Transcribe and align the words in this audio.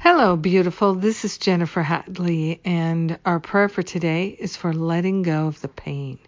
Hello, 0.00 0.36
beautiful. 0.36 0.94
This 0.94 1.24
is 1.24 1.38
Jennifer 1.38 1.82
Hadley, 1.82 2.60
and 2.64 3.18
our 3.24 3.40
prayer 3.40 3.68
for 3.68 3.82
today 3.82 4.28
is 4.28 4.56
for 4.56 4.72
letting 4.72 5.22
go 5.22 5.48
of 5.48 5.60
the 5.60 5.66
pain. 5.66 6.20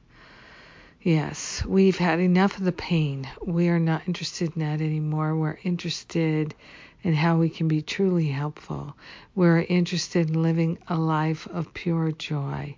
Yes, 1.01 1.65
we've 1.65 1.97
had 1.97 2.19
enough 2.19 2.59
of 2.59 2.65
the 2.65 2.73
pain. 2.73 3.29
We 3.47 3.69
are 3.69 3.79
not 3.79 4.03
interested 4.09 4.57
in 4.57 4.63
that 4.63 4.85
anymore. 4.85 5.37
We're 5.37 5.61
interested 5.63 6.53
in 7.03 7.15
how 7.15 7.37
we 7.37 7.49
can 7.49 7.69
be 7.69 7.83
truly 7.83 8.29
helpful. 8.29 8.97
We're 9.35 9.61
interested 9.61 10.29
in 10.29 10.43
living 10.43 10.79
a 10.89 10.97
life 10.97 11.47
of 11.49 11.73
pure 11.73 12.13
joy. 12.13 12.77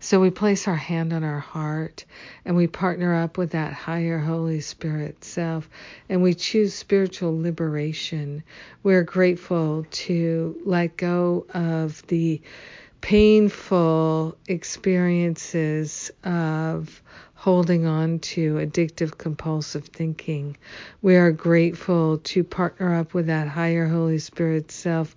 So 0.00 0.20
we 0.20 0.30
place 0.30 0.68
our 0.68 0.76
hand 0.76 1.12
on 1.12 1.24
our 1.24 1.40
heart 1.40 2.04
and 2.44 2.56
we 2.56 2.66
partner 2.66 3.14
up 3.14 3.38
with 3.38 3.50
that 3.50 3.72
higher 3.72 4.18
Holy 4.18 4.60
Spirit 4.60 5.24
self 5.24 5.68
and 6.08 6.22
we 6.22 6.34
choose 6.34 6.74
spiritual 6.74 7.40
liberation. 7.40 8.42
We're 8.82 9.02
grateful 9.02 9.86
to 9.90 10.60
let 10.64 10.96
go 10.96 11.46
of 11.52 12.06
the 12.06 12.40
painful 13.00 14.36
experiences 14.48 16.10
of 16.24 17.02
holding 17.44 17.84
on 17.84 18.18
to 18.20 18.54
addictive 18.54 19.18
compulsive 19.18 19.84
thinking. 19.88 20.56
We 21.02 21.16
are 21.16 21.30
grateful 21.30 22.16
to 22.16 22.42
partner 22.42 22.94
up 22.94 23.12
with 23.12 23.26
that 23.26 23.48
higher 23.48 23.86
Holy 23.86 24.18
Spirit 24.18 24.72
self 24.72 25.14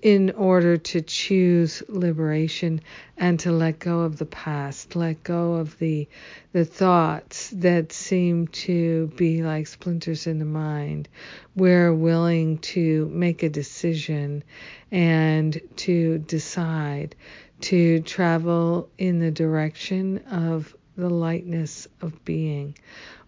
in 0.00 0.30
order 0.30 0.78
to 0.78 1.02
choose 1.02 1.82
liberation 1.86 2.80
and 3.18 3.38
to 3.40 3.52
let 3.52 3.80
go 3.80 4.00
of 4.00 4.16
the 4.16 4.24
past, 4.24 4.96
let 4.96 5.22
go 5.22 5.56
of 5.56 5.78
the 5.78 6.08
the 6.52 6.64
thoughts 6.64 7.50
that 7.50 7.92
seem 7.92 8.46
to 8.46 9.08
be 9.08 9.42
like 9.42 9.66
splinters 9.66 10.26
in 10.26 10.38
the 10.38 10.46
mind. 10.46 11.06
We're 11.54 11.92
willing 11.92 12.60
to 12.72 13.10
make 13.12 13.42
a 13.42 13.50
decision 13.50 14.42
and 14.90 15.60
to 15.76 16.16
decide 16.16 17.14
to 17.60 18.00
travel 18.00 18.88
in 18.96 19.18
the 19.18 19.30
direction 19.30 20.16
of 20.30 20.74
the 20.98 21.08
lightness 21.08 21.86
of 22.02 22.24
being. 22.24 22.74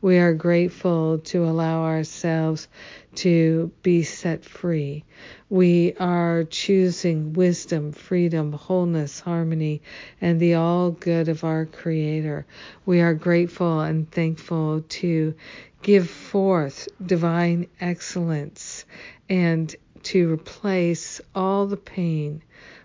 We 0.03 0.19
are 0.19 0.35
grateful 0.35 1.19
to 1.19 1.45
allow 1.45 1.85
ourselves 1.85 2.67
to 3.17 3.71
be 3.85 4.03
set 4.03 4.45
free. 4.45 5.05
We 5.49 5.95
are 6.01 6.43
choosing 6.43 7.33
wisdom, 7.33 7.93
freedom, 7.93 8.53
wholeness, 8.53 9.21
harmony, 9.21 9.83
and 10.21 10.41
the 10.41 10.55
all 10.55 10.91
good 10.91 11.29
of 11.29 11.45
our 11.45 11.65
Creator. 11.65 12.45
We 12.87 13.01
are 13.03 13.15
grateful 13.15 13.81
and 13.81 14.11
thankful 14.11 14.85
to 14.89 15.35
give 15.81 16.11
forth 16.11 16.89
divine 17.07 17.69
excellence 17.81 18.85
and 19.29 19.75
to 20.03 20.33
replace 20.33 21.21
all 21.37 21.67
the 21.67 21.77
pain 21.77 22.43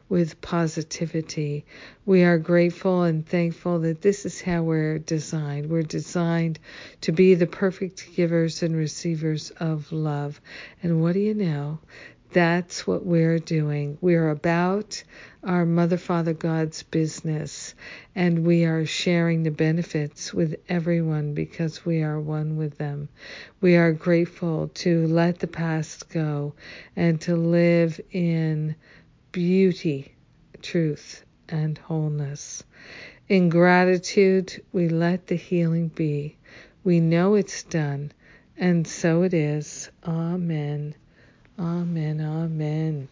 with 0.07 0.39
positivity. 0.41 1.65
We 2.05 2.23
are 2.23 2.37
grateful 2.37 3.03
and 3.03 3.27
thankful 3.27 3.79
that 3.79 4.01
this 4.01 4.25
is 4.25 4.41
how 4.41 4.63
we're 4.63 4.99
designed. 4.99 5.69
We're 5.69 5.83
designed 5.83 6.59
to 7.01 7.11
be 7.11 7.35
the 7.35 7.47
perfect 7.47 8.15
givers 8.15 8.61
and 8.61 8.75
receivers 8.75 9.51
of 9.51 9.91
love. 9.91 10.39
And 10.83 11.01
what 11.01 11.13
do 11.13 11.19
you 11.19 11.33
know? 11.33 11.79
That's 12.35 12.85
what 12.85 13.05
we're 13.05 13.39
doing. 13.39 13.97
We're 14.01 14.29
about 14.29 15.01
our 15.41 15.65
Mother, 15.65 15.97
Father, 15.97 16.33
God's 16.33 16.83
business, 16.83 17.73
and 18.13 18.45
we 18.45 18.65
are 18.65 18.85
sharing 18.85 19.43
the 19.43 19.51
benefits 19.51 20.33
with 20.33 20.55
everyone 20.67 21.33
because 21.33 21.85
we 21.85 22.03
are 22.03 22.19
one 22.19 22.57
with 22.57 22.77
them. 22.77 23.07
We 23.61 23.77
are 23.77 23.93
grateful 23.93 24.69
to 24.75 25.07
let 25.07 25.39
the 25.39 25.47
past 25.47 26.09
go 26.09 26.55
and 26.95 27.21
to 27.21 27.35
live 27.35 28.01
in 28.11 28.75
beauty, 29.35 30.15
truth, 30.61 31.25
and 31.49 31.77
wholeness. 31.77 32.63
In 33.27 33.49
gratitude, 33.49 34.63
we 34.71 34.87
let 34.87 35.27
the 35.27 35.35
healing 35.35 35.89
be. 35.89 36.37
We 36.85 37.01
know 37.01 37.35
it's 37.35 37.63
done, 37.63 38.13
and 38.55 38.87
so 38.87 39.23
it 39.23 39.33
is. 39.33 39.89
Amen. 40.07 40.95
Amen. 41.59 42.21
Amen. 42.21 43.09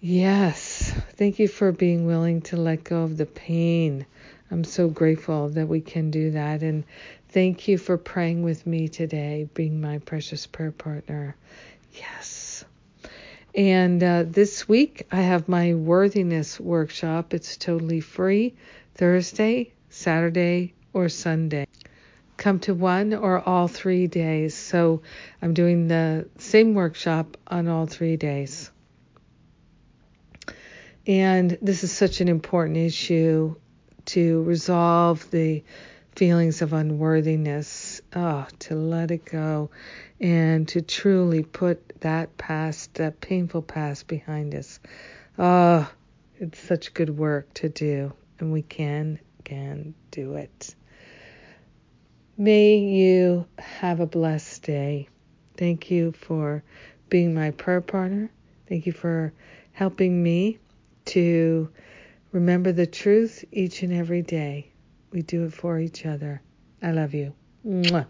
Yes. 0.00 0.92
Thank 1.16 1.38
you 1.38 1.48
for 1.48 1.72
being 1.72 2.04
willing 2.04 2.42
to 2.42 2.58
let 2.58 2.84
go 2.84 3.04
of 3.04 3.16
the 3.16 3.24
pain. 3.24 4.04
I'm 4.50 4.64
so 4.64 4.88
grateful 4.88 5.48
that 5.48 5.66
we 5.66 5.80
can 5.80 6.10
do 6.10 6.32
that. 6.32 6.62
And 6.62 6.84
thank 7.30 7.68
you 7.68 7.78
for 7.78 7.96
praying 7.96 8.42
with 8.42 8.66
me 8.66 8.88
today, 8.88 9.48
being 9.54 9.80
my 9.80 9.96
precious 9.96 10.46
prayer 10.46 10.72
partner. 10.72 11.36
Yes. 11.94 12.47
And 13.54 14.02
uh, 14.02 14.24
this 14.26 14.68
week 14.68 15.06
I 15.10 15.20
have 15.22 15.48
my 15.48 15.74
worthiness 15.74 16.60
workshop. 16.60 17.34
It's 17.34 17.56
totally 17.56 18.00
free 18.00 18.54
Thursday, 18.94 19.72
Saturday, 19.88 20.74
or 20.92 21.08
Sunday. 21.08 21.66
Come 22.36 22.60
to 22.60 22.74
one 22.74 23.14
or 23.14 23.40
all 23.40 23.66
three 23.66 24.06
days. 24.06 24.54
So 24.54 25.02
I'm 25.42 25.54
doing 25.54 25.88
the 25.88 26.28
same 26.38 26.74
workshop 26.74 27.36
on 27.46 27.68
all 27.68 27.86
three 27.86 28.16
days. 28.16 28.70
And 31.06 31.56
this 31.62 31.84
is 31.84 31.90
such 31.90 32.20
an 32.20 32.28
important 32.28 32.76
issue 32.76 33.56
to 34.06 34.42
resolve 34.42 35.30
the 35.30 35.64
feelings 36.18 36.62
of 36.62 36.72
unworthiness, 36.72 38.00
oh, 38.16 38.44
to 38.58 38.74
let 38.74 39.12
it 39.12 39.24
go 39.24 39.70
and 40.18 40.66
to 40.66 40.82
truly 40.82 41.44
put 41.44 42.00
that 42.00 42.36
past, 42.36 42.92
that 42.94 43.20
painful 43.20 43.62
past 43.62 44.08
behind 44.08 44.52
us. 44.52 44.80
Oh, 45.38 45.88
it's 46.40 46.58
such 46.58 46.92
good 46.92 47.16
work 47.16 47.54
to 47.54 47.68
do, 47.68 48.12
and 48.40 48.52
we 48.52 48.62
can, 48.62 49.20
can 49.44 49.94
do 50.10 50.34
it. 50.34 50.74
May 52.36 52.78
you 52.78 53.46
have 53.56 54.00
a 54.00 54.06
blessed 54.06 54.64
day. 54.64 55.08
Thank 55.56 55.88
you 55.88 56.10
for 56.10 56.64
being 57.08 57.32
my 57.32 57.52
prayer 57.52 57.80
partner. 57.80 58.28
Thank 58.68 58.86
you 58.86 58.92
for 58.92 59.32
helping 59.70 60.20
me 60.20 60.58
to 61.04 61.70
remember 62.32 62.72
the 62.72 62.88
truth 62.88 63.44
each 63.52 63.84
and 63.84 63.92
every 63.92 64.22
day. 64.22 64.72
We 65.12 65.22
do 65.22 65.44
it 65.44 65.52
for 65.52 65.78
each 65.78 66.04
other. 66.04 66.42
I 66.82 66.92
love 66.92 67.14
you. 67.14 67.34
Mwah. 67.66 68.06